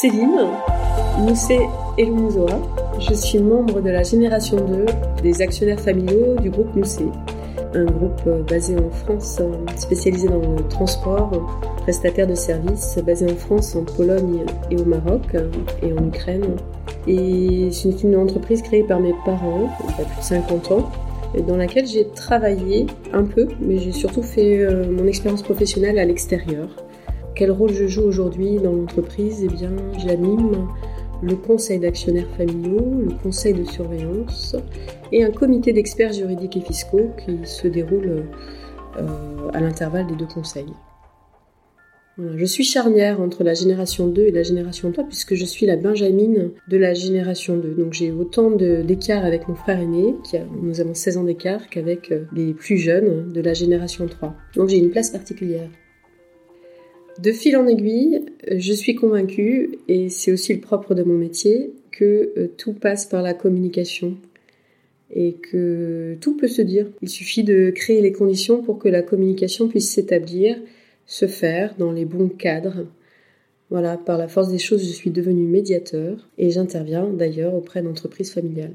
Céline, 0.00 0.46
Moussé 1.18 1.58
Elmouzoa. 1.98 2.46
Je 3.00 3.14
suis 3.14 3.40
membre 3.40 3.80
de 3.80 3.90
la 3.90 4.04
génération 4.04 4.56
2 4.56 4.86
des 5.24 5.42
actionnaires 5.42 5.80
familiaux 5.80 6.36
du 6.40 6.50
groupe 6.50 6.72
Moussé, 6.76 7.06
un 7.74 7.84
groupe 7.84 8.20
euh, 8.28 8.44
basé 8.44 8.76
en 8.76 8.90
France, 8.90 9.38
euh, 9.40 9.50
spécialisé 9.76 10.28
dans 10.28 10.38
le 10.38 10.68
transport, 10.68 11.32
prestataire 11.78 12.28
de 12.28 12.36
services, 12.36 12.96
basé 13.04 13.26
en 13.26 13.34
France, 13.34 13.74
en 13.74 13.82
Pologne 13.82 14.44
et 14.70 14.76
au 14.76 14.84
Maroc 14.84 15.34
euh, 15.34 15.50
et 15.82 15.92
en 15.92 16.06
Ukraine. 16.06 16.54
Et 17.08 17.68
c'est 17.72 18.04
une 18.04 18.14
entreprise 18.14 18.62
créée 18.62 18.84
par 18.84 19.00
mes 19.00 19.14
parents 19.24 19.68
il 19.82 19.98
y 19.98 20.02
a 20.02 20.04
plus 20.04 20.20
de 20.20 20.24
50 20.24 20.70
ans 20.70 20.92
dans 21.48 21.56
laquelle 21.56 21.88
j'ai 21.88 22.06
travaillé 22.10 22.86
un 23.12 23.24
peu, 23.24 23.48
mais 23.60 23.78
j'ai 23.78 23.92
surtout 23.92 24.22
fait 24.22 24.64
mon 24.88 25.08
expérience 25.08 25.42
professionnelle 25.42 25.98
à 25.98 26.04
l'extérieur. 26.04 26.68
Quel 27.38 27.52
rôle 27.52 27.72
je 27.72 27.86
joue 27.86 28.02
aujourd'hui 28.02 28.56
dans 28.56 28.72
l'entreprise 28.72 29.44
Eh 29.44 29.46
bien, 29.46 29.70
j'anime 29.96 30.66
le 31.22 31.36
conseil 31.36 31.78
d'actionnaires 31.78 32.26
familiaux, 32.36 33.00
le 33.00 33.14
conseil 33.22 33.54
de 33.54 33.62
surveillance 33.62 34.56
et 35.12 35.22
un 35.22 35.30
comité 35.30 35.72
d'experts 35.72 36.12
juridiques 36.12 36.56
et 36.56 36.60
fiscaux 36.60 37.10
qui 37.24 37.38
se 37.44 37.68
déroule 37.68 38.24
euh, 38.98 39.50
à 39.54 39.60
l'intervalle 39.60 40.08
des 40.08 40.16
deux 40.16 40.26
conseils. 40.26 40.72
Je 42.18 42.44
suis 42.44 42.64
charnière 42.64 43.20
entre 43.20 43.44
la 43.44 43.54
génération 43.54 44.08
2 44.08 44.22
et 44.22 44.32
la 44.32 44.42
génération 44.42 44.90
3 44.90 45.04
puisque 45.04 45.36
je 45.36 45.44
suis 45.44 45.64
la 45.64 45.76
benjamine 45.76 46.50
de 46.66 46.76
la 46.76 46.92
génération 46.92 47.56
2. 47.56 47.74
Donc 47.74 47.92
j'ai 47.92 48.10
autant 48.10 48.50
d'écart 48.50 49.24
avec 49.24 49.46
mon 49.46 49.54
frère 49.54 49.78
aîné, 49.78 50.16
qui 50.24 50.38
nous 50.60 50.80
avons 50.80 50.94
16 50.94 51.18
ans 51.18 51.24
d'écart, 51.24 51.68
qu'avec 51.68 52.10
euh, 52.10 52.24
les 52.32 52.52
plus 52.52 52.78
jeunes 52.78 53.30
de 53.32 53.40
la 53.40 53.54
génération 53.54 54.08
3. 54.08 54.34
Donc 54.56 54.70
j'ai 54.70 54.78
une 54.78 54.90
place 54.90 55.10
particulière. 55.10 55.68
De 57.18 57.32
fil 57.32 57.56
en 57.56 57.66
aiguille, 57.66 58.20
je 58.48 58.72
suis 58.72 58.94
convaincue, 58.94 59.78
et 59.88 60.08
c'est 60.08 60.30
aussi 60.30 60.54
le 60.54 60.60
propre 60.60 60.94
de 60.94 61.02
mon 61.02 61.18
métier, 61.18 61.72
que 61.90 62.32
euh, 62.36 62.46
tout 62.56 62.74
passe 62.74 63.06
par 63.06 63.22
la 63.22 63.34
communication 63.34 64.16
et 65.10 65.32
que 65.32 66.16
tout 66.20 66.36
peut 66.36 66.46
se 66.46 66.62
dire. 66.62 66.86
Il 67.02 67.08
suffit 67.08 67.42
de 67.42 67.72
créer 67.74 68.00
les 68.02 68.12
conditions 68.12 68.62
pour 68.62 68.78
que 68.78 68.88
la 68.88 69.02
communication 69.02 69.66
puisse 69.66 69.90
s'établir, 69.90 70.56
se 71.06 71.26
faire 71.26 71.74
dans 71.76 71.90
les 71.90 72.04
bons 72.04 72.28
cadres. 72.28 72.86
Voilà, 73.70 73.96
par 73.96 74.16
la 74.16 74.28
force 74.28 74.50
des 74.50 74.58
choses, 74.58 74.86
je 74.86 74.92
suis 74.92 75.10
devenue 75.10 75.46
médiateur 75.46 76.28
et 76.38 76.50
j'interviens 76.50 77.08
d'ailleurs 77.08 77.54
auprès 77.54 77.82
d'entreprises 77.82 78.32
familiales. 78.32 78.74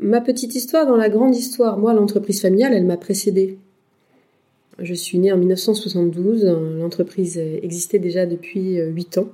Ma 0.00 0.20
petite 0.20 0.54
histoire 0.54 0.86
dans 0.86 0.96
la 0.96 1.08
grande 1.08 1.36
histoire, 1.36 1.78
moi 1.78 1.94
l'entreprise 1.94 2.40
familiale, 2.40 2.74
elle 2.74 2.86
m'a 2.86 2.96
précédée. 2.96 3.58
Je 4.78 4.92
suis 4.92 5.18
née 5.18 5.32
en 5.32 5.38
1972, 5.38 6.44
l'entreprise 6.78 7.38
existait 7.38 7.98
déjà 7.98 8.26
depuis 8.26 8.76
8 8.76 9.18
euh, 9.18 9.20
ans. 9.22 9.28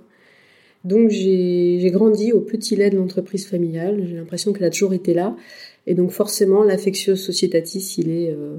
Donc 0.85 1.11
j'ai 1.11 1.91
grandi 1.93 2.33
au 2.33 2.41
petit 2.41 2.77
lait 2.77 2.91
de 2.91 2.97
l'entreprise 2.97 3.47
familiale, 3.47 4.05
j'ai 4.07 4.17
l'impression 4.17 4.53
qu'elle 4.53 4.65
a 4.65 4.71
toujours 4.71 4.95
été 4.95 5.15
là. 5.15 5.37
Et 5.87 5.95
donc 5.95 6.11
forcément, 6.11 6.63
l'affectio 6.63 7.17
societatis, 7.17 7.97
il 7.99 8.11
est, 8.11 8.31
euh, 8.31 8.59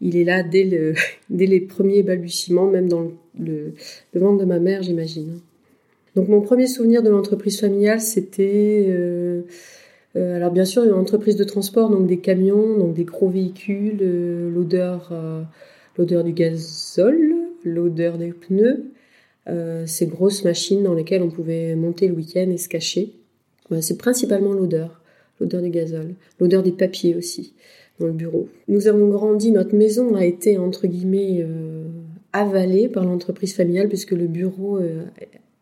il 0.00 0.16
est 0.16 0.24
là 0.24 0.42
dès, 0.42 0.64
le, 0.64 0.94
dès 1.30 1.46
les 1.46 1.60
premiers 1.60 2.02
balbutiements, 2.02 2.66
même 2.66 2.88
dans 2.88 3.10
le, 3.38 3.74
le, 4.12 4.20
ventre 4.20 4.38
de 4.38 4.44
ma 4.44 4.60
mère, 4.60 4.82
j'imagine. 4.82 5.40
Donc 6.14 6.28
mon 6.28 6.40
premier 6.40 6.66
souvenir 6.66 7.02
de 7.02 7.10
l'entreprise 7.10 7.58
familiale, 7.58 8.00
c'était... 8.00 8.86
Euh, 8.88 9.42
alors 10.14 10.50
bien 10.50 10.64
sûr, 10.64 10.82
une 10.82 10.94
entreprise 10.94 11.36
de 11.36 11.44
transport, 11.44 11.90
donc 11.90 12.06
des 12.08 12.18
camions, 12.18 12.76
donc 12.76 12.94
des 12.94 13.04
gros 13.04 13.28
véhicules, 13.28 13.98
l'odeur 14.52 15.12
l'odeur 15.98 16.24
du 16.24 16.32
gazole, 16.32 17.34
l'odeur 17.64 18.16
des 18.16 18.32
pneus, 18.32 18.84
euh, 19.48 19.84
ces 19.86 20.06
grosses 20.06 20.44
machines 20.44 20.82
dans 20.82 20.94
lesquelles 20.94 21.22
on 21.22 21.30
pouvait 21.30 21.74
monter 21.74 22.08
le 22.08 22.14
week-end 22.14 22.48
et 22.50 22.56
se 22.56 22.68
cacher. 22.68 23.12
c'est 23.80 23.98
principalement 23.98 24.52
l'odeur, 24.52 25.02
l'odeur 25.40 25.60
du 25.60 25.70
gazole, 25.70 26.14
l'odeur 26.40 26.62
des 26.62 26.72
papiers 26.72 27.14
aussi 27.14 27.54
dans 27.98 28.06
le 28.06 28.12
bureau. 28.12 28.48
Nous 28.68 28.86
avons 28.86 29.08
grandi, 29.08 29.50
notre 29.50 29.74
maison 29.74 30.14
a 30.14 30.24
été 30.24 30.56
entre 30.56 30.86
guillemets 30.86 31.38
euh, 31.40 31.84
avalée 32.32 32.88
par 32.88 33.04
l'entreprise 33.04 33.54
familiale 33.54 33.88
puisque 33.88 34.12
le 34.12 34.26
bureau 34.26 34.78
euh, 34.78 35.04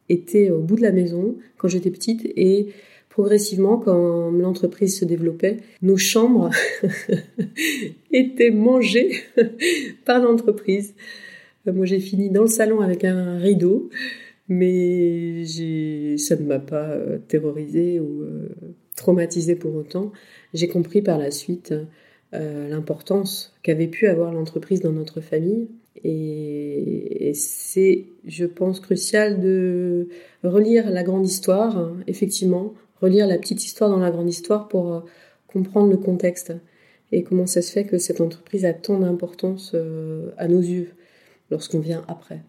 était 0.09 0.51
au 0.51 0.61
bout 0.61 0.77
de 0.77 0.83
la 0.83 0.93
maison 0.93 1.37
quand 1.57 1.69
j'étais 1.69 1.91
petite 1.91 2.27
et 2.37 2.69
progressivement, 3.17 3.79
quand 3.79 4.31
l'entreprise 4.31 4.99
se 4.99 5.07
développait, 5.07 5.57
nos 5.81 5.97
chambres 5.97 6.51
étaient 8.13 8.51
mangées 8.51 9.23
par 10.05 10.21
l'entreprise. 10.21 10.95
Euh, 11.67 11.73
moi, 11.73 11.87
j'ai 11.87 11.99
fini 11.99 12.29
dans 12.29 12.43
le 12.43 12.49
salon 12.49 12.83
avec 12.83 13.05
un 13.05 13.39
rideau, 13.39 13.89
mais 14.51 15.47
ça 16.19 16.37
ne 16.37 16.45
m'a 16.45 16.59
pas 16.59 16.91
euh, 16.91 17.17
terrorisé 17.27 18.01
ou 18.01 18.21
euh, 18.21 18.51
traumatisé 18.97 19.57
pour 19.57 19.75
autant. 19.75 20.13
J'ai 20.53 20.69
compris 20.69 21.01
par 21.01 21.17
la 21.17 21.31
suite 21.31 21.73
l'importance 22.33 23.55
qu'avait 23.63 23.87
pu 23.87 24.09
avoir 24.09 24.31
l'entreprise 24.31 24.81
dans 24.81 24.93
notre 24.93 25.23
famille. 25.23 25.69
Et, 26.05 27.33
c'est, 27.33 28.05
je 28.27 28.45
pense, 28.45 28.81
crucial 28.81 29.41
de 29.41 30.09
relire 30.45 30.91
la 30.91 31.03
grande 31.03 31.27
histoire, 31.27 31.79
hein, 31.79 31.97
effectivement, 32.07 32.75
relire 33.01 33.27
la 33.27 33.39
petite 33.39 33.65
histoire 33.65 33.91
dans 33.91 33.99
la 33.99 34.11
grande 34.11 34.29
histoire 34.29 34.69
pour 34.69 34.93
euh, 34.93 35.01
comprendre 35.47 35.91
le 35.91 35.97
contexte 35.97 36.53
et 37.13 37.23
comment 37.23 37.47
ça 37.47 37.63
se 37.63 37.73
fait 37.73 37.85
que 37.85 37.99
cette 37.99 38.21
entreprise 38.21 38.65
a 38.65 38.73
tant 38.73 38.99
d'importance 38.99 39.73
euh, 39.75 40.31
à 40.39 40.49
nos 40.49 40.61
yeux 40.61 40.91
lorsqu'on 41.51 41.79
vient 41.79 42.05
après. 42.09 42.41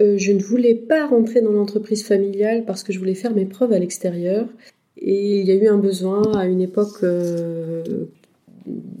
Euh, 0.00 0.18
je 0.18 0.32
ne 0.32 0.42
voulais 0.42 0.74
pas 0.74 1.06
rentrer 1.06 1.40
dans 1.40 1.52
l'entreprise 1.52 2.04
familiale 2.04 2.64
parce 2.64 2.82
que 2.82 2.92
je 2.92 2.98
voulais 2.98 3.14
faire 3.14 3.32
mes 3.32 3.46
preuves 3.46 3.72
à 3.72 3.78
l'extérieur. 3.78 4.48
Et 4.96 5.40
il 5.40 5.46
y 5.46 5.52
a 5.52 5.54
eu 5.54 5.68
un 5.68 5.78
besoin 5.78 6.36
à 6.36 6.46
une 6.46 6.60
époque, 6.60 7.04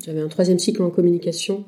j'avais 0.04 0.20
un 0.20 0.28
troisième 0.28 0.58
cycle 0.58 0.82
en 0.82 0.90
communication, 0.90 1.64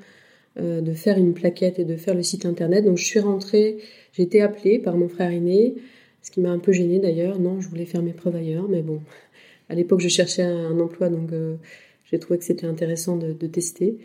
de 0.59 0.93
faire 0.95 1.19
une 1.19 1.35
plaquette 1.35 1.79
et 1.79 1.85
de 1.85 1.97
faire 1.97 2.15
le 2.15 2.23
site 2.23 2.47
internet. 2.47 2.85
Donc 2.85 2.97
je 2.97 3.05
suis 3.05 3.21
rentrée 3.21 3.79
j'ai 4.17 4.23
été 4.23 4.41
appelée 4.41 4.79
par 4.79 4.97
mon 4.97 5.09
frère 5.09 5.31
aîné, 5.31 5.75
ce 6.23 6.31
qui 6.31 6.41
m'a 6.41 6.51
un 6.51 6.59
peu 6.59 6.73
gênée 6.73 6.99
d'ailleurs. 6.99 7.39
Non, 7.39 7.61
je 7.61 7.69
voulais 7.69 7.85
faire 7.85 8.03
mes 8.03 8.15
preuves 8.15 8.37
ailleurs, 8.37 8.67
mais 8.67 8.81
bon, 8.81 9.03
à 9.69 9.75
l'époque 9.75 10.01
je 10.01 10.09
cherchais 10.09 10.43
un 10.43 10.81
emploi, 10.81 11.11
donc 11.11 11.33
euh, 11.33 11.57
j'ai 12.11 12.19
trouvé 12.19 12.39
que 12.39 12.45
c'était 12.45 12.67
intéressant 12.67 13.19
de, 13.19 13.33
tester. 13.47 13.99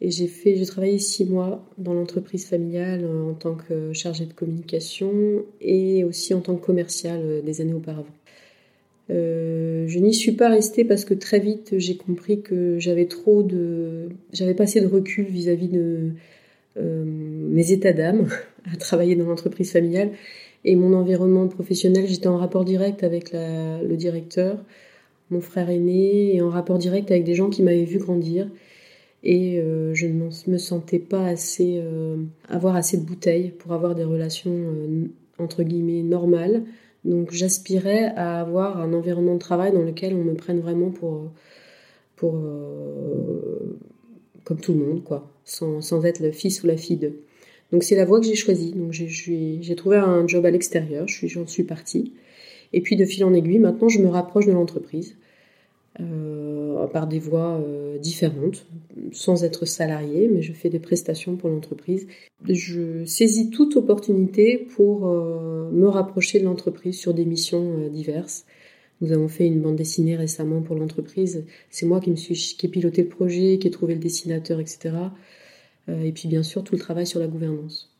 Et 0.00 0.10
j'ai 0.10 0.28
fait, 0.28 0.54
j'ai 0.54 0.66
travaillé 0.66 0.98
six 0.98 1.24
mois 1.24 1.64
dans 1.78 1.94
l'entreprise 1.94 2.46
familiale 2.46 3.04
euh, 3.04 3.30
en 3.30 3.34
tant 3.34 3.54
que 3.54 3.92
chargée 3.94 4.26
de 4.26 4.34
communication 4.34 5.44
et 5.62 6.04
aussi 6.04 6.34
en 6.34 6.40
tant 6.40 6.54
que 6.56 6.64
commerciale 6.64 7.20
euh, 7.24 7.40
des 7.42 7.62
années 7.62 7.74
auparavant. 7.74 8.14
Je 9.88 9.98
n'y 9.98 10.14
suis 10.14 10.32
pas 10.32 10.48
restée 10.48 10.84
parce 10.84 11.04
que 11.04 11.14
très 11.14 11.40
vite 11.40 11.74
j'ai 11.78 11.96
compris 11.96 12.42
que 12.42 12.78
j'avais 12.78 13.06
trop 13.06 13.42
de, 13.42 14.08
j'avais 14.32 14.54
pas 14.54 14.64
assez 14.64 14.80
de 14.80 14.86
recul 14.86 15.24
vis-à-vis 15.24 15.68
de 15.68 16.10
mes 16.76 17.72
états 17.72 17.92
d'âme 17.92 18.28
à 18.72 18.76
travailler 18.76 19.16
dans 19.16 19.26
l'entreprise 19.26 19.72
familiale 19.72 20.10
et 20.64 20.76
mon 20.76 20.92
environnement 20.92 21.46
professionnel, 21.48 22.06
j'étais 22.06 22.26
en 22.26 22.36
rapport 22.36 22.64
direct 22.64 23.04
avec 23.04 23.32
le 23.32 23.94
directeur, 23.94 24.64
mon 25.30 25.40
frère 25.40 25.70
aîné, 25.70 26.34
et 26.34 26.42
en 26.42 26.50
rapport 26.50 26.78
direct 26.78 27.10
avec 27.10 27.24
des 27.24 27.34
gens 27.34 27.48
qui 27.48 27.62
m'avaient 27.62 27.84
vu 27.84 27.98
grandir. 27.98 28.48
Et 29.24 29.58
euh, 29.58 29.94
je 29.94 30.06
ne 30.06 30.30
me 30.46 30.58
sentais 30.58 30.98
pas 30.98 31.24
assez, 31.24 31.80
euh, 31.82 32.16
avoir 32.48 32.76
assez 32.76 32.96
de 32.96 33.02
bouteilles 33.04 33.50
pour 33.50 33.72
avoir 33.72 33.94
des 33.94 34.04
relations 34.04 34.52
euh, 34.52 35.06
entre 35.38 35.64
guillemets 35.64 36.02
normales. 36.02 36.62
Donc 37.04 37.32
j'aspirais 37.32 38.12
à 38.16 38.40
avoir 38.40 38.80
un 38.80 38.92
environnement 38.92 39.34
de 39.34 39.38
travail 39.38 39.72
dans 39.72 39.82
lequel 39.82 40.14
on 40.14 40.24
me 40.24 40.34
prenne 40.34 40.60
vraiment 40.60 40.90
pour, 40.90 41.30
pour 42.16 42.34
comme 44.44 44.60
tout 44.60 44.72
le 44.72 44.78
monde, 44.78 45.04
quoi, 45.04 45.30
sans, 45.44 45.80
sans 45.80 46.04
être 46.04 46.20
le 46.20 46.32
fils 46.32 46.62
ou 46.62 46.66
la 46.66 46.76
fille 46.76 46.96
d'eux. 46.96 47.20
Donc 47.72 47.82
c'est 47.82 47.96
la 47.96 48.04
voie 48.04 48.20
que 48.20 48.26
j'ai 48.26 48.34
choisie. 48.34 48.72
Donc 48.72 48.92
j'ai 48.92 49.74
trouvé 49.76 49.96
un 49.98 50.26
job 50.26 50.44
à 50.46 50.50
l'extérieur, 50.50 51.06
j'en 51.06 51.46
suis, 51.46 51.64
partie. 51.64 52.14
Et 52.72 52.80
puis 52.80 52.96
de 52.96 53.04
fil 53.04 53.24
en 53.24 53.32
aiguille, 53.32 53.58
maintenant 53.58 53.88
je 53.88 54.00
me 54.00 54.08
rapproche 54.08 54.46
de 54.46 54.52
l'entreprise 54.52 55.16
euh, 56.00 56.86
par 56.86 57.08
des 57.08 57.18
voies 57.18 57.60
euh, 57.60 57.98
différentes, 57.98 58.66
sans 59.12 59.42
être 59.42 59.66
salarié, 59.66 60.28
mais 60.28 60.42
je 60.42 60.52
fais 60.52 60.70
des 60.70 60.78
prestations 60.78 61.36
pour 61.36 61.48
l'entreprise. 61.48 62.06
Je 62.48 63.04
saisis 63.04 63.50
toute 63.50 63.76
opportunité 63.76 64.58
pour 64.76 65.08
euh, 65.08 65.68
me 65.72 65.88
rapprocher 65.88 66.38
de 66.38 66.44
l'entreprise 66.44 66.96
sur 66.96 67.14
des 67.14 67.24
missions 67.24 67.88
diverses. 67.88 68.46
Nous 69.00 69.12
avons 69.12 69.28
fait 69.28 69.46
une 69.46 69.60
bande 69.60 69.76
dessinée 69.76 70.16
récemment 70.16 70.62
pour 70.62 70.76
l'entreprise. 70.76 71.44
C'est 71.70 71.86
moi 71.86 72.00
qui 72.00 72.10
me 72.10 72.16
suis 72.16 72.34
qui 72.34 72.66
ai 72.66 72.68
piloté 72.68 73.02
le 73.02 73.08
projet, 73.08 73.58
qui 73.58 73.66
ai 73.66 73.70
trouvé 73.70 73.94
le 73.94 74.00
dessinateur, 74.00 74.60
etc. 74.60 74.94
Et 75.88 76.12
puis 76.12 76.28
bien 76.28 76.42
sûr 76.42 76.64
tout 76.64 76.74
le 76.74 76.80
travail 76.80 77.06
sur 77.06 77.20
la 77.20 77.26
gouvernance. 77.26 77.92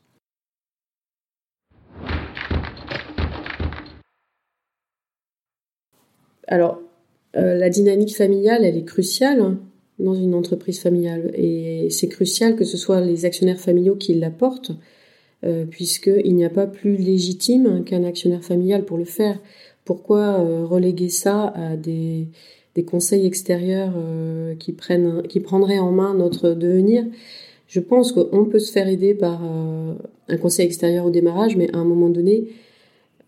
Alors, 6.49 6.81
euh, 7.37 7.55
la 7.57 7.69
dynamique 7.71 8.17
familiale, 8.17 8.65
elle 8.65 8.77
est 8.77 8.85
cruciale. 8.85 9.57
dans 9.99 10.15
une 10.15 10.35
entreprise 10.35 10.81
familiale. 10.81 11.33
Et 11.35 11.89
c'est 11.91 12.09
crucial 12.09 12.55
que 12.55 12.65
ce 12.65 12.77
soit 12.77 13.01
les 13.01 13.25
actionnaires 13.25 13.59
familiaux 13.59 13.97
qui 13.97 14.15
l'apportent, 14.15 14.73
euh, 15.45 15.65
puisqu'il 15.65 16.35
n'y 16.35 16.45
a 16.45 16.51
pas 16.51 16.67
plus 16.67 16.97
légitime 16.97 17.85
qu'un 17.85 18.03
actionnaire 18.03 18.43
familial 18.43 18.85
pour 18.85 18.99
le 18.99 19.05
faire. 19.05 19.39
Pourquoi 19.85 20.41
euh, 20.41 20.65
reléguer 20.67 21.09
ça 21.09 21.53
à 21.55 21.77
des, 21.77 22.29
conseils 22.87 23.27
extérieurs 23.27 23.95
euh, 23.97 24.55
qui, 24.57 24.73
prendraient 24.73 25.79
en 25.79 25.93
main 25.93 26.15
notre 26.15 26.51
devenir? 26.51 27.05
Je 27.69 27.81
pense 27.81 28.13
qu'on 28.13 28.47
peut 28.47 28.59
se 28.59 28.73
faire 28.73 28.89
aider 28.89 29.15
par 29.15 29.43
un 29.43 30.37
conseil 30.39 30.65
extérieur 30.65 31.05
au 31.05 31.11
démarrage, 31.11 31.57
mais 31.57 31.71
à 31.75 31.79
un 31.79 31.85
moment 31.85 32.09
donné, 32.09 32.49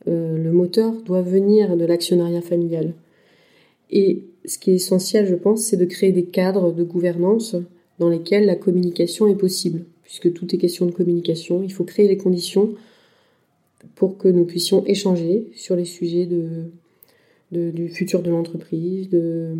le 0.06 0.50
moteur 0.50 0.94
doit 1.04 1.20
venir 1.20 1.76
de 1.76 1.84
l'actionnariat 1.84 2.40
familial. 2.40 2.94
Et 3.90 4.24
ce 4.44 4.58
qui 4.58 4.70
est 4.70 4.76
essentiel, 4.76 5.26
je 5.26 5.34
pense, 5.34 5.62
c'est 5.62 5.76
de 5.76 5.84
créer 5.84 6.12
des 6.12 6.24
cadres 6.24 6.72
de 6.72 6.84
gouvernance 6.84 7.56
dans 7.98 8.08
lesquels 8.08 8.46
la 8.46 8.56
communication 8.56 9.26
est 9.26 9.36
possible, 9.36 9.84
puisque 10.02 10.32
tout 10.32 10.54
est 10.54 10.58
question 10.58 10.86
de 10.86 10.92
communication. 10.92 11.62
Il 11.62 11.72
faut 11.72 11.84
créer 11.84 12.08
les 12.08 12.16
conditions 12.16 12.74
pour 13.94 14.18
que 14.18 14.28
nous 14.28 14.44
puissions 14.44 14.84
échanger 14.86 15.50
sur 15.54 15.76
les 15.76 15.84
sujets 15.84 16.26
de, 16.26 17.70
du 17.70 17.88
futur 17.88 18.22
de 18.22 18.30
l'entreprise, 18.30 19.08
de, 19.08 19.56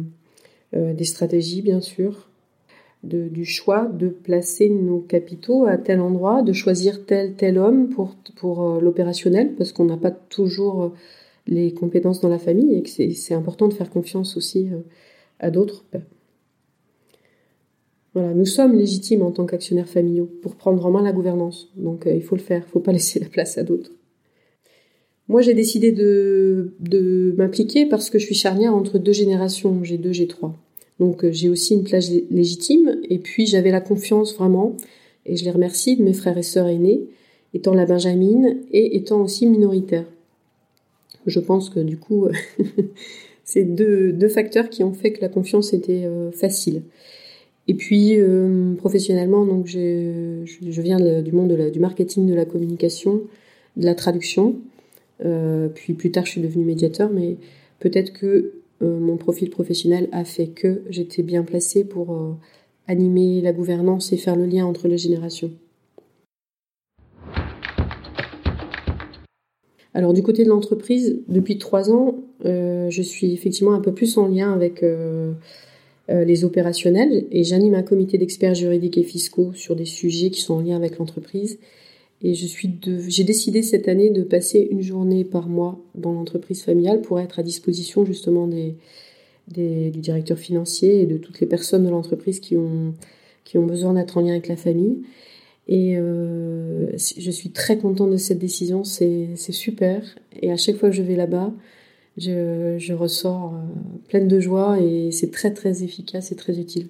euh, 0.74 0.94
des 0.94 1.04
stratégies 1.04 1.62
bien 1.62 1.80
sûr, 1.80 2.28
du 3.02 3.46
choix 3.46 3.86
de 3.86 4.08
placer 4.08 4.68
nos 4.68 5.00
capitaux 5.00 5.64
à 5.64 5.78
tel 5.78 6.00
endroit, 6.00 6.42
de 6.42 6.52
choisir 6.52 7.06
tel 7.06 7.34
tel 7.34 7.56
homme 7.56 7.88
pour, 7.88 8.14
pour 8.36 8.62
euh, 8.62 8.80
l'opérationnel, 8.80 9.54
parce 9.56 9.72
qu'on 9.72 9.86
n'a 9.86 9.96
pas 9.96 10.10
toujours 10.10 10.92
les 11.50 11.74
compétences 11.74 12.20
dans 12.20 12.28
la 12.28 12.38
famille 12.38 12.74
et 12.74 12.82
que 12.82 12.88
c'est 12.88 13.34
important 13.34 13.68
de 13.68 13.74
faire 13.74 13.90
confiance 13.90 14.36
aussi 14.36 14.68
à 15.38 15.50
d'autres. 15.50 15.84
Voilà, 18.14 18.32
nous 18.32 18.46
sommes 18.46 18.74
légitimes 18.74 19.22
en 19.22 19.30
tant 19.30 19.46
qu'actionnaires 19.46 19.88
familiaux 19.88 20.30
pour 20.42 20.56
prendre 20.56 20.84
en 20.86 20.90
main 20.90 21.02
la 21.02 21.12
gouvernance. 21.12 21.70
Donc 21.76 22.06
il 22.06 22.22
faut 22.22 22.36
le 22.36 22.40
faire, 22.40 22.62
il 22.62 22.66
ne 22.66 22.70
faut 22.70 22.80
pas 22.80 22.92
laisser 22.98 23.20
la 23.20 23.28
place 23.28 23.58
à 23.58 23.64
d'autres. 23.64 23.92
Moi, 25.30 25.42
j'ai 25.42 25.54
décidé 25.54 25.92
de, 25.92 26.72
de 26.80 27.34
m'impliquer 27.36 27.86
parce 27.86 28.10
que 28.10 28.18
je 28.18 28.26
suis 28.26 28.34
charnière 28.34 28.74
entre 28.74 28.98
deux 28.98 29.12
générations, 29.12 29.80
G2, 29.80 30.10
G3. 30.10 30.52
Donc 31.00 31.24
euh, 31.24 31.32
j'ai 31.32 31.48
aussi 31.48 31.74
une 31.74 31.84
place 31.84 32.10
légitime 32.30 32.96
et 33.08 33.18
puis 33.18 33.46
j'avais 33.46 33.70
la 33.70 33.80
confiance 33.80 34.34
vraiment, 34.34 34.76
et 35.26 35.36
je 35.36 35.44
les 35.44 35.50
remercie 35.50 35.96
de 35.96 36.02
mes 36.02 36.12
frères 36.12 36.36
et 36.36 36.42
sœurs 36.42 36.66
aînés, 36.66 37.08
étant 37.54 37.74
la 37.74 37.86
benjamine 37.86 38.58
et 38.72 38.96
étant 38.96 39.22
aussi 39.22 39.46
minoritaire. 39.46 40.04
Je 41.26 41.40
pense 41.40 41.70
que 41.70 41.80
du 41.80 41.96
coup, 41.96 42.28
c'est 43.50 43.64
deux, 43.64 44.28
facteurs 44.28 44.70
qui 44.70 44.84
ont 44.84 44.92
fait 44.92 45.12
que 45.12 45.20
la 45.20 45.28
confiance 45.28 45.72
était 45.72 46.04
euh, 46.04 46.30
facile. 46.30 46.82
Et 47.68 47.74
puis 47.74 48.14
euh, 48.18 48.74
professionnellement, 48.74 49.44
donc 49.44 49.66
je, 49.66 50.44
viens 50.80 51.00
du 51.20 51.32
monde 51.32 51.52
du 51.70 51.80
marketing, 51.80 52.26
de 52.26 52.34
la 52.34 52.44
communication, 52.44 53.22
de 53.76 53.84
la 53.84 53.94
traduction. 53.94 54.56
Euh, 55.24 55.68
puis 55.68 55.94
plus 55.94 56.10
tard, 56.10 56.26
je 56.26 56.32
suis 56.32 56.40
devenue 56.40 56.64
médiateur, 56.64 57.10
mais 57.10 57.36
peut-être 57.80 58.12
que 58.12 58.54
mon 58.82 59.18
profil 59.18 59.50
professionnel 59.50 60.08
a 60.10 60.24
fait 60.24 60.46
que 60.46 60.80
j'étais 60.88 61.22
bien 61.22 61.42
placée 61.42 61.84
pour 61.84 62.18
animer 62.88 63.42
la 63.42 63.52
gouvernance 63.52 64.10
et 64.14 64.16
faire 64.16 64.36
le 64.36 64.46
lien 64.46 64.64
entre 64.64 64.88
les 64.88 64.96
générations. 64.96 65.50
Alors 69.94 70.12
du 70.12 70.22
côté 70.22 70.44
de 70.44 70.48
l'entreprise, 70.48 71.20
depuis 71.28 71.58
trois 71.58 71.90
ans, 71.90 72.16
je 72.44 73.02
suis 73.02 73.32
effectivement 73.32 73.74
un 73.74 73.80
peu 73.80 73.92
plus 73.92 74.18
en 74.18 74.28
lien 74.28 74.52
avec 74.52 74.84
les 76.08 76.44
opérationnels 76.44 77.26
et 77.32 77.42
j'anime 77.42 77.74
un 77.74 77.82
comité 77.82 78.16
d'experts 78.16 78.54
juridiques 78.54 78.98
et 78.98 79.02
fiscaux 79.02 79.52
sur 79.54 79.74
des 79.74 79.84
sujets 79.84 80.30
qui 80.30 80.40
sont 80.40 80.54
en 80.54 80.60
lien 80.60 80.76
avec 80.76 80.98
l'entreprise 80.98 81.58
et 82.22 82.34
je 82.34 82.46
suis 82.46 82.70
j'ai 83.08 83.24
décidé 83.24 83.62
cette 83.62 83.88
année 83.88 84.10
de 84.10 84.22
passer 84.22 84.68
une 84.70 84.82
journée 84.82 85.24
par 85.24 85.48
mois 85.48 85.80
dans 85.94 86.12
l'entreprise 86.12 86.62
familiale 86.62 87.00
pour 87.00 87.18
être 87.18 87.38
à 87.38 87.42
disposition 87.42 88.04
justement 88.04 88.46
des, 88.46 88.76
des, 89.48 89.90
du 89.90 90.00
directeur 90.00 90.38
financier 90.38 91.02
et 91.02 91.06
de 91.06 91.16
toutes 91.16 91.40
les 91.40 91.46
personnes 91.46 91.84
de 91.84 91.90
l'entreprise 91.90 92.40
qui 92.40 92.56
ont, 92.56 92.94
qui 93.44 93.56
ont 93.56 93.64
besoin 93.64 93.94
d'être 93.94 94.18
en 94.18 94.20
lien 94.20 94.32
avec 94.32 94.48
la 94.48 94.56
famille. 94.56 95.02
Et 95.68 95.96
euh, 95.96 96.90
je 96.96 97.30
suis 97.30 97.50
très 97.50 97.78
contente 97.78 98.10
de 98.10 98.16
cette 98.16 98.38
décision, 98.38 98.82
c'est 98.84 99.36
super. 99.36 100.02
Et 100.40 100.50
à 100.50 100.56
chaque 100.56 100.76
fois 100.76 100.90
que 100.90 100.96
je 100.96 101.02
vais 101.02 101.16
là-bas, 101.16 101.52
je, 102.16 102.76
je 102.78 102.92
ressors 102.92 103.54
euh, 103.54 103.58
pleine 104.08 104.26
de 104.26 104.40
joie 104.40 104.80
et 104.80 105.10
c'est 105.12 105.30
très 105.30 105.52
très 105.52 105.84
efficace 105.84 106.32
et 106.32 106.36
très 106.36 106.58
utile. 106.58 106.88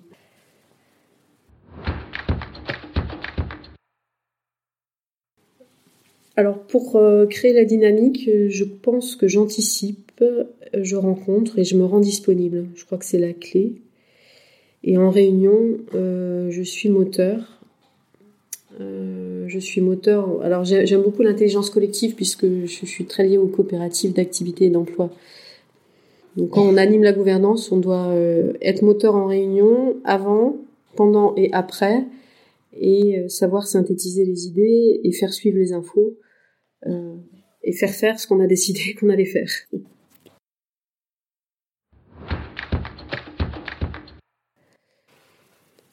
Alors 6.37 6.61
pour 6.61 6.97
euh, 6.97 7.27
créer 7.27 7.53
la 7.53 7.67
dynamique, 7.67 8.31
je 8.49 8.65
pense 8.65 9.15
que 9.15 9.29
j'anticipe, 9.29 10.25
je 10.73 10.97
rencontre 10.97 11.59
et 11.59 11.65
je 11.65 11.77
me 11.77 11.85
rends 11.85 12.01
disponible. 12.01 12.67
Je 12.75 12.87
crois 12.87 12.97
que 12.97 13.05
c'est 13.05 13.19
la 13.19 13.35
clé. 13.35 13.75
Et 14.85 14.97
en 14.97 15.11
réunion, 15.11 15.77
je 15.93 16.63
suis 16.63 16.89
moteur. 16.89 17.60
Je 19.47 19.59
suis 19.59 19.81
moteur. 19.81 20.43
Alors 20.43 20.65
j'aime 20.65 21.03
beaucoup 21.03 21.23
l'intelligence 21.23 21.71
collective 21.71 22.15
puisque 22.15 22.47
je 22.47 22.87
suis 22.87 23.05
très 23.05 23.27
liée 23.27 23.39
aux 23.39 23.47
coopératives 23.47 24.13
d'activité 24.13 24.67
et 24.67 24.71
d'emploi. 24.71 25.11
Donc 26.37 26.51
quand 26.51 26.63
on 26.63 26.77
anime 26.77 27.03
la 27.03 27.13
gouvernance, 27.13 27.73
on 27.73 27.79
doit 27.79 28.15
être 28.61 28.83
moteur 28.83 29.17
en 29.17 29.27
réunion, 29.27 29.97
avant, 30.05 30.57
pendant 30.97 31.35
et 31.37 31.51
après, 31.53 32.05
et 32.73 33.29
savoir 33.29 33.67
synthétiser 33.67 34.25
les 34.25 34.47
idées 34.47 35.01
et 35.03 35.13
faire 35.13 35.33
suivre 35.33 35.59
les 35.59 35.73
infos 35.73 36.17
euh, 36.87 37.17
et 37.63 37.73
faire 37.73 37.91
faire 37.91 38.19
ce 38.19 38.27
qu'on 38.27 38.41
a 38.41 38.47
décidé 38.47 38.95
qu'on 39.01 39.09
allait 39.11 39.25
faire. 39.25 39.51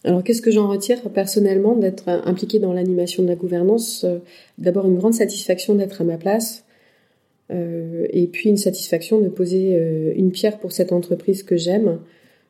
Alors 0.07 0.23
qu'est-ce 0.23 0.41
que 0.41 0.51
j'en 0.51 0.69
retire 0.69 1.01
personnellement 1.11 1.75
d'être 1.75 2.07
impliqué 2.07 2.59
dans 2.59 2.71
l'animation 2.71 3.23
de 3.23 3.27
la 3.27 3.35
gouvernance? 3.35 4.05
Euh, 4.05 4.19
D'abord 4.57 4.85
une 4.85 4.97
grande 4.97 5.13
satisfaction 5.13 5.75
d'être 5.75 6.01
à 6.01 6.03
ma 6.05 6.17
place 6.17 6.63
euh, 7.51 8.07
et 8.11 8.27
puis 8.27 8.49
une 8.49 8.57
satisfaction 8.57 9.19
de 9.19 9.27
poser 9.27 9.73
une 10.15 10.31
pierre 10.31 10.59
pour 10.59 10.71
cette 10.71 10.91
entreprise 10.91 11.43
que 11.43 11.57
j'aime 11.57 11.99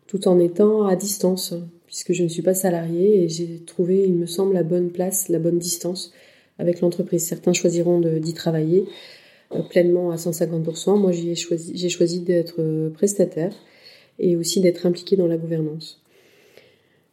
tout 0.06 0.28
en 0.28 0.40
étant 0.40 0.86
à 0.86 0.96
distance 0.96 1.54
puisque 1.88 2.14
je 2.14 2.24
ne 2.24 2.28
suis 2.28 2.42
pas 2.42 2.54
salariée 2.54 3.24
et 3.24 3.30
j'ai 3.30 3.60
trouvé, 3.66 4.04
il 4.06 4.14
me 4.14 4.26
semble, 4.28 4.54
la 4.54 4.64
bonne 4.64 4.92
place, 4.92 5.30
la 5.30 5.40
bonne 5.40 5.58
distance 5.58 6.14
avec 6.60 6.82
l'entreprise. 6.82 7.26
Certains 7.26 7.54
choisiront 7.54 8.00
d'y 8.00 8.34
travailler 8.34 8.86
euh, 9.54 9.62
pleinement 9.62 10.12
à 10.12 10.16
150%. 10.16 11.00
Moi, 11.00 11.12
j'ai 11.12 11.36
choisi, 11.36 11.90
choisi 11.90 12.20
d'être 12.20 12.56
euh, 12.60 12.90
prestataire 12.90 13.54
et 14.20 14.36
aussi 14.36 14.60
d'être 14.62 14.86
impliqué 14.86 15.16
dans 15.16 15.28
la 15.28 15.38
gouvernance. 15.38 16.02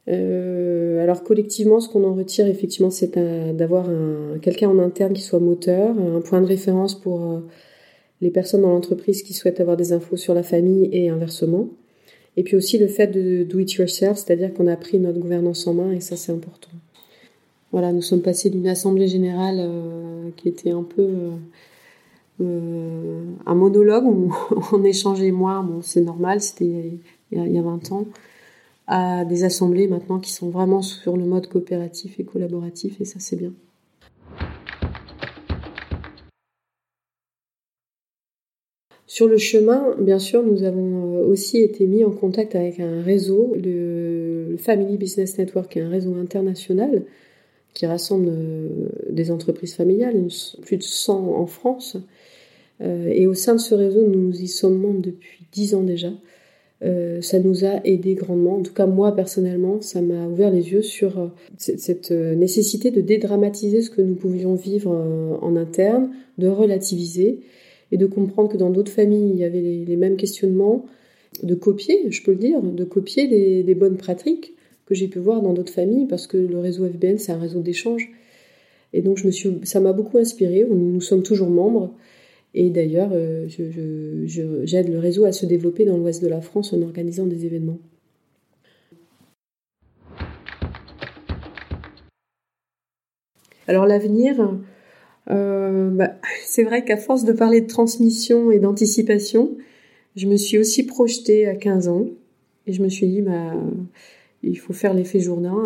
Euh, 0.09 1.03
alors 1.03 1.23
collectivement, 1.23 1.81
ce 1.81 1.89
qu'on 1.89 2.05
en 2.05 2.15
retire 2.15 2.47
effectivement, 2.47 2.91
c'est 2.91 3.19
d'avoir 3.57 3.87
quelqu'un 4.43 4.69
en 4.69 4.79
interne 4.79 5.13
qui 5.13 5.23
soit 5.23 5.41
moteur, 5.41 5.95
un 5.99 6.21
point 6.21 6.41
de 6.41 6.47
référence 6.47 6.95
pour 6.95 7.43
les 8.21 8.31
personnes 8.31 8.63
dans 8.63 8.71
l'entreprise 8.71 9.23
qui 9.23 9.35
souhaitent 9.35 9.61
avoir 9.61 9.77
des 9.77 9.93
infos 9.93 10.17
sur 10.17 10.35
la 10.35 10.43
famille 10.43 10.89
et 10.93 11.09
inversement. 11.09 11.69
Et 12.37 12.43
puis 12.43 12.57
aussi 12.57 12.79
le 12.79 12.89
fait 12.89 13.07
de 13.07 13.45
do 13.45 13.59
it 13.59 13.73
yourself, 13.75 14.19
c'est-à-dire 14.19 14.53
qu'on 14.53 14.67
a 14.67 14.77
pris 14.77 14.99
notre 14.99 15.19
gouvernance 15.19 15.67
en 15.67 15.75
main 15.75 15.93
et 15.93 16.01
ça 16.01 16.17
c'est 16.17 16.33
important. 16.33 16.71
Voilà, 17.75 17.93
nous 17.93 18.03
sommes 18.03 18.23
passés 18.23 18.51
d'une 18.51 18.69
assemblée 18.69 19.09
générale 19.09 19.57
euh, 19.59 20.31
qui 20.37 20.49
était 20.49 20.71
un 20.71 20.85
peu 20.85 21.03
euh, 21.03 21.31
euh, 22.41 23.25
un 23.47 23.55
monologue 23.55 24.05
où 24.07 24.33
on 24.73 24.85
échangeait 24.85 25.33
moins, 25.33 25.63
bon 25.63 25.81
c'est 25.83 26.01
normal, 26.01 26.41
c'était 26.41 26.99
il, 27.33 27.53
y 27.53 27.59
a 27.59 27.63
20 27.63 27.93
ans, 27.93 28.07
à 28.87 29.25
des 29.25 29.45
assemblées 29.45 29.89
maintenant 29.89 30.19
qui 30.19 30.33
sont 30.33 30.51
vraiment 30.51 30.83
sur 30.83 31.17
le 31.17 31.25
mode 31.25 31.49
coopératif 31.49 32.21
et 32.21 32.25
collaboratif 32.25 33.01
et 33.01 33.05
ça 33.05 33.19
c'est 33.19 33.37
bien. 33.37 33.53
Sur 39.07 39.29
le 39.29 39.39
chemin, 39.39 39.95
bien 40.01 40.19
sûr, 40.19 40.43
nous 40.43 40.65
avons 40.65 41.21
aussi 41.21 41.59
été 41.59 41.87
mis 41.87 42.05
en 42.05 42.11
contact 42.11 42.57
avec 42.57 42.81
un 42.81 43.01
réseau, 43.01 43.55
le 43.55 44.57
Family 44.59 44.97
Business 44.97 45.39
Network, 45.39 45.71
qui 45.71 45.79
est 45.79 45.83
un 45.83 45.89
réseau 45.89 46.17
international 46.17 47.05
qui 47.75 47.87
rassemble 47.87 48.29
euh, 48.29 48.69
des 49.11 49.31
entreprises 49.31 49.75
familiales, 49.75 50.29
plus 50.63 50.79
de 50.79 50.83
100 50.83 51.29
en 51.37 51.47
France. 51.47 51.97
Euh, 52.81 53.09
et 53.09 53.27
au 53.27 53.35
sein 53.35 53.55
de 53.55 53.61
ce 53.61 53.75
réseau, 53.75 54.07
nous 54.07 54.41
y 54.41 54.49
sommes 54.49 54.79
membres 54.79 55.03
depuis 55.03 55.45
10 55.53 55.75
ans 55.75 55.83
déjà. 55.83 56.11
Euh, 56.85 57.21
ça 57.23 57.39
nous 57.39 57.65
a 57.65 57.81
aidé 57.85 58.15
grandement. 58.15 58.57
En 58.59 58.63
tout 58.63 58.73
cas, 58.73 58.87
moi 58.87 59.15
personnellement, 59.15 59.81
ça 59.81 60.03
m'a 60.03 60.27
ouvert 60.27 60.51
les 60.51 60.73
yeux 60.73 60.83
sur 60.83 61.31
cette 61.57 62.11
nécessité 62.11 62.91
de 62.91 63.01
dédramatiser 63.01 63.81
ce 63.81 63.91
que 63.91 64.03
nous 64.03 64.15
pouvions 64.15 64.55
vivre 64.55 64.91
en 65.41 65.57
interne, 65.57 66.11
de 66.39 66.49
relativiser 66.49 67.41
et 67.91 67.97
de 67.97 68.07
comprendre 68.07 68.51
que 68.51 68.57
dans 68.57 68.71
d'autres 68.71 68.93
familles, 68.93 69.31
il 69.31 69.39
y 69.39 69.45
avait 69.45 69.61
les, 69.61 69.97
mêmes 69.97 70.17
questionnements, 70.17 70.85
de 71.43 71.55
copier, 71.55 72.11
je 72.11 72.23
peux 72.23 72.33
le 72.33 72.39
dire, 72.39 72.61
de 72.61 72.85
copier 72.85 73.63
des 73.63 73.75
bonnes 73.75 73.97
pratiques 73.97 74.55
que 74.87 74.95
j'ai 74.95 75.09
pu 75.09 75.19
voir 75.19 75.43
dans 75.43 75.53
d'autres 75.53 75.73
familles, 75.73 76.07
parce 76.07 76.27
que 76.27 76.37
le 76.37 76.59
réseau 76.59 76.87
FBN, 76.87 77.19
c'est 77.19 77.33
un 77.33 77.39
réseau 77.39 77.61
d'échange. 77.61 78.11
Et 78.93 79.03
donc, 79.03 79.19
je 79.19 79.27
me 79.27 79.31
suis, 79.31 79.51
ça 79.65 79.81
m'a 79.81 79.93
beaucoup 79.93 80.19
inspiré. 80.19 80.65
Nous 80.69 81.01
sommes 81.01 81.23
toujours 81.23 81.51
membres. 81.51 81.93
Et 82.55 82.71
d'ailleurs, 82.71 83.11
euh, 83.13 83.47
j'aide 83.49 84.89
le 84.89 84.99
réseau 84.99 85.25
à 85.25 85.33
se 85.33 85.45
développer 85.45 85.85
dans 85.85 85.97
l'ouest 85.97 86.23
de 86.23 86.29
la 86.29 86.41
France 86.41 86.73
en 86.73 86.83
organisant 86.83 87.27
des 87.27 87.47
événements. 87.47 87.79
Alors 93.67 93.87
l'avenir, 93.87 94.57
euh, 95.31 95.91
bah, 95.91 96.15
c'est 96.45 96.63
vrai 96.63 96.85
qu'à 96.85 96.97
force 96.97 97.25
de 97.25 97.33
parler 97.33 97.61
de 97.61 97.67
transmission 97.67 98.53
et 98.53 98.61
d'anticipation, 98.61 99.57
je 100.15 100.29
me 100.29 100.37
suis 100.37 100.59
aussi 100.59 100.87
projetée 100.87 101.47
à 101.47 101.57
15 101.57 101.89
ans 101.89 102.07
et 102.69 102.73
je 102.73 102.83
me 102.83 102.89
suis 102.89 103.09
dit, 103.09 103.21
bah, 103.21 103.55
il 104.45 104.57
faut 104.57 104.73
faire 104.73 104.95
l'effet 104.95 105.19
Jourdain, 105.19 105.65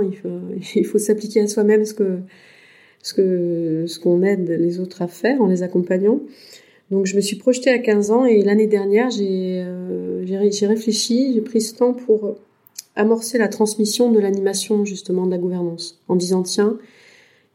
il 0.74 0.86
faut, 0.86 0.98
s'appliquer 0.98 1.40
à 1.40 1.48
soi-même 1.48 1.84
ce 1.84 1.94
ce 3.00 3.14
que 3.14 3.84
ce 3.86 4.00
qu'on 4.00 4.22
aide 4.22 4.50
les 4.50 4.80
autres 4.80 5.02
à 5.02 5.06
faire 5.08 5.40
en 5.40 5.46
les 5.46 5.62
accompagnant. 5.62 6.20
Donc 6.90 7.06
je 7.06 7.16
me 7.16 7.20
suis 7.20 7.36
projetée 7.36 7.70
à 7.70 7.78
15 7.78 8.10
ans 8.10 8.24
et 8.24 8.42
l'année 8.42 8.66
dernière 8.66 9.10
j'ai 9.10 9.62
euh, 9.62 10.24
j'ai 10.24 10.66
réfléchi, 10.66 11.34
j'ai 11.34 11.40
pris 11.40 11.60
ce 11.60 11.74
temps 11.74 11.92
pour 11.92 12.36
amorcer 12.96 13.38
la 13.38 13.48
transmission 13.48 14.10
de 14.10 14.18
l'animation 14.18 14.84
justement 14.84 15.26
de 15.26 15.30
la 15.30 15.38
gouvernance 15.38 16.00
en 16.08 16.16
disant 16.16 16.42
tiens 16.42 16.78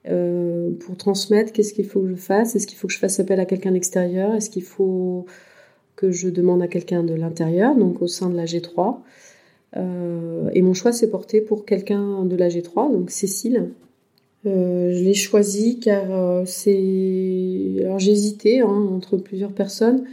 euh, 0.09 0.71
pour 0.79 0.97
transmettre, 0.97 1.53
qu'est-ce 1.53 1.73
qu'il 1.73 1.85
faut 1.85 2.01
que 2.01 2.09
je 2.09 2.15
fasse? 2.15 2.55
Est-ce 2.55 2.67
qu'il 2.67 2.77
faut 2.77 2.87
que 2.87 2.93
je 2.93 2.99
fasse 2.99 3.19
appel 3.19 3.39
à 3.39 3.45
quelqu'un 3.45 3.71
d'extérieur 3.71 4.33
Est-ce 4.33 4.49
qu'il 4.49 4.63
faut 4.63 5.25
que 5.95 6.11
je 6.11 6.27
demande 6.29 6.61
à 6.61 6.67
quelqu'un 6.67 7.03
de 7.03 7.13
l'intérieur, 7.13 7.75
donc 7.75 8.01
au 8.01 8.07
sein 8.07 8.29
de 8.29 8.35
la 8.35 8.45
G3 8.45 8.97
euh, 9.77 10.49
Et 10.53 10.61
mon 10.61 10.73
choix 10.73 10.91
s'est 10.91 11.09
porté 11.09 11.39
pour 11.39 11.65
quelqu'un 11.65 12.25
de 12.25 12.35
la 12.35 12.49
G3, 12.49 12.91
donc 12.91 13.11
Cécile. 13.11 13.71
Euh, 14.45 14.91
je 14.93 15.03
l'ai 15.03 15.13
choisi 15.13 15.79
car 15.79 16.47
c'est... 16.47 17.75
Alors 17.79 17.99
j'ai 17.99 18.11
hésité 18.11 18.59
hein, 18.59 18.67
entre 18.67 19.17
plusieurs 19.17 19.53
personnes, 19.53 20.03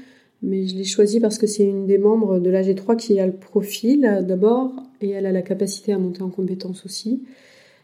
mais 0.43 0.67
je 0.67 0.77
l'ai 0.77 0.85
choisi 0.85 1.21
parce 1.21 1.39
que 1.39 1.47
c'est 1.47 1.65
une 1.65 1.87
des 1.87 1.99
membres 1.99 2.39
de 2.39 2.51
la 2.51 2.63
G3 2.63 2.97
qui 2.97 3.19
a 3.19 3.27
le 3.27 3.33
profil 3.33 4.25
d'abord, 4.27 4.73
et 5.01 5.11
elle 5.11 5.27
a 5.27 5.33
la 5.33 5.43
capacité 5.43 5.93
à 5.93 5.99
monter 5.99 6.23
en 6.23 6.31
compétence 6.31 6.85
aussi. 6.85 7.23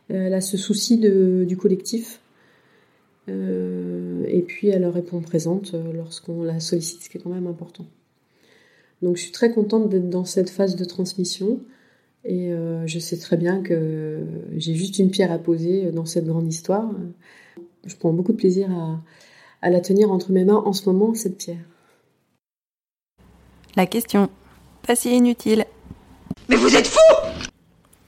Elle 0.09 0.35
a 0.35 0.41
ce 0.41 0.57
souci 0.57 0.99
du 0.99 1.57
collectif. 1.57 2.21
Euh, 3.29 4.25
et 4.29 4.43
puis 4.43 4.69
elle 4.69 4.87
répond 4.87 5.21
présente 5.21 5.75
euh, 5.75 5.93
lorsqu'on 5.93 6.43
la 6.43 6.61
sollicite, 6.61 7.03
ce 7.03 7.11
qui 7.11 7.19
est 7.19 7.21
quand 7.21 7.31
même 7.31 7.47
important. 7.47 7.87
Donc 9.03 9.17
je 9.17 9.23
suis 9.23 9.33
très 9.33 9.51
contente 9.51 9.89
d'être 9.89 10.09
dans 10.09 10.25
cette 10.25 10.51
phase 10.51 10.77
de 10.77 10.85
transmission 10.85 11.61
et 12.27 12.53
euh, 12.53 12.87
je 12.87 12.99
sais 12.99 13.17
très 13.17 13.37
bien 13.37 13.63
que 13.63 14.21
j'ai 14.57 14.75
juste 14.75 14.99
une 14.99 15.11
pierre 15.11 15.33
à 15.33 15.39
poser 15.39 15.91
dans 15.93 16.05
cette 16.05 16.27
grande 16.27 16.49
histoire. 16.49 16.91
Je 17.85 17.97
prends 17.97 18.13
beaucoup 18.13 18.33
de 18.33 18.37
plaisir 18.37 18.71
à, 18.71 19.01
à 19.63 19.71
la 19.71 19.81
tenir 19.81 20.11
entre 20.11 20.33
mes 20.33 20.45
mains 20.45 20.63
en 20.65 20.73
ce 20.73 20.89
moment, 20.89 21.15
cette 21.15 21.39
pierre. 21.39 21.65
La 23.77 23.87
question, 23.87 24.29
pas 24.87 24.97
si 24.97 25.15
inutile. 25.15 25.65
Mais 26.49 26.57
vous 26.57 26.75
êtes 26.75 26.87
fou 26.87 26.99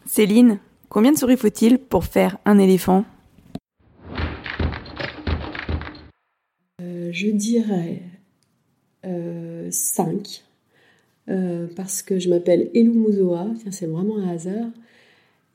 Céline, 0.07 0.59
Combien 0.89 1.13
de 1.13 1.19
souris 1.19 1.37
faut-il 1.37 1.79
pour 1.79 2.05
faire 2.05 2.39
un 2.47 2.59
éléphant? 2.59 3.05
Euh, 6.81 7.11
Je 7.13 7.29
dirais 7.29 8.03
5. 9.03 9.05
Euh, 9.05 9.71
euh, 11.29 11.67
parce 11.77 12.03
que 12.03 12.19
je 12.19 12.29
m'appelle 12.29 12.71
Elumuzoa, 12.75 13.49
c'est 13.71 13.87
vraiment 13.87 14.19
un 14.19 14.29
hasard. 14.29 14.71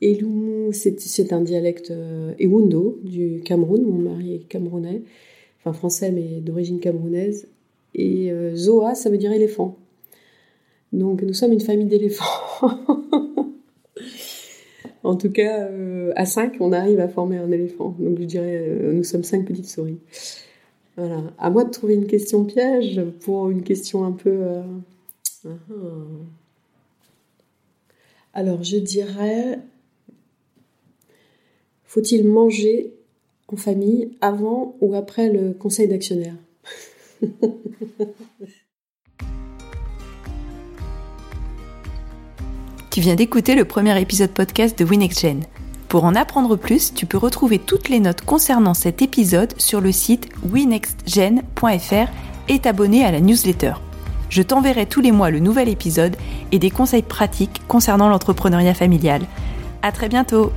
Elumu, 0.00 0.72
c'est 0.72 1.32
un 1.32 1.40
dialecte 1.40 1.92
Ewundo 2.38 3.00
du 3.04 3.40
Cameroun, 3.44 3.82
mon 3.82 4.10
mari 4.10 4.34
est 4.34 4.48
camerounais, 4.48 5.02
enfin 5.60 5.72
français 5.72 6.10
mais 6.10 6.40
d'origine 6.40 6.80
camerounaise. 6.80 7.48
Et 7.94 8.30
Zoa, 8.54 8.94
ça 8.94 9.08
veut 9.08 9.16
dire 9.18 9.32
éléphant. 9.32 9.78
Donc 10.92 11.22
nous 11.22 11.32
sommes 11.32 11.52
une 11.52 11.60
famille 11.60 11.86
d'éléphants. 11.86 12.24
En 15.04 15.16
tout 15.16 15.30
cas, 15.30 15.68
euh, 15.68 16.12
à 16.16 16.24
5, 16.24 16.56
on 16.60 16.72
arrive 16.72 16.98
à 16.98 17.08
former 17.08 17.36
un 17.36 17.52
éléphant. 17.52 17.94
Donc 17.98 18.18
je 18.18 18.24
dirais, 18.24 18.64
euh, 18.66 18.92
nous 18.94 19.04
sommes 19.04 19.22
5 19.22 19.44
petites 19.44 19.68
souris. 19.68 19.98
Voilà. 20.96 21.22
À 21.38 21.50
moi 21.50 21.64
de 21.64 21.70
trouver 21.70 21.94
une 21.94 22.06
question 22.06 22.44
piège 22.44 23.02
pour 23.20 23.50
une 23.50 23.62
question 23.62 24.04
un 24.04 24.12
peu. 24.12 24.32
Uh-huh. 25.44 26.24
Alors 28.32 28.64
je 28.64 28.76
dirais, 28.76 29.58
faut-il 31.84 32.26
manger 32.26 32.94
en 33.48 33.56
famille 33.56 34.16
avant 34.20 34.76
ou 34.80 34.94
après 34.94 35.30
le 35.30 35.52
conseil 35.52 35.88
d'actionnaire? 35.88 36.36
Tu 42.90 43.00
viens 43.00 43.16
d'écouter 43.16 43.56
le 43.56 43.64
premier 43.64 44.00
épisode 44.00 44.30
podcast 44.30 44.78
de 44.78 44.84
WinXGen. 44.84 45.42
Pour 45.88 46.04
en 46.04 46.14
apprendre 46.14 46.54
plus, 46.54 46.94
tu 46.94 47.06
peux 47.06 47.18
retrouver 47.18 47.58
toutes 47.58 47.88
les 47.88 47.98
notes 47.98 48.20
concernant 48.20 48.72
cet 48.72 49.02
épisode 49.02 49.52
sur 49.60 49.80
le 49.80 49.90
site 49.90 50.28
winextgen.fr 50.48 52.08
et 52.48 52.58
t'abonner 52.60 53.04
à 53.04 53.10
la 53.10 53.20
newsletter. 53.20 53.72
Je 54.28 54.42
t'enverrai 54.42 54.86
tous 54.86 55.00
les 55.00 55.12
mois 55.12 55.30
le 55.30 55.38
nouvel 55.38 55.68
épisode 55.68 56.16
et 56.52 56.58
des 56.58 56.70
conseils 56.70 57.02
pratiques 57.02 57.62
concernant 57.68 58.08
l'entrepreneuriat 58.08 58.74
familial. 58.74 59.22
À 59.82 59.92
très 59.92 60.08
bientôt! 60.08 60.52